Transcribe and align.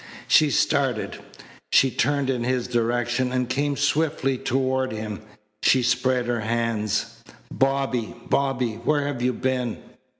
She 0.27 0.49
started. 0.49 1.19
She 1.71 1.91
turned 1.91 2.31
in 2.31 2.43
his 2.43 2.67
direction 2.67 3.31
and 3.31 3.47
came 3.47 3.77
swiftly 3.77 4.35
toward 4.35 4.91
him. 4.91 5.21
She 5.61 5.83
spread 5.83 6.25
her 6.25 6.39
hands. 6.39 7.21
"Bobby! 7.51 8.15
Bobby! 8.27 8.79
Where 8.83 9.05
have 9.05 9.21
you 9.21 9.31
been?" 9.33 9.77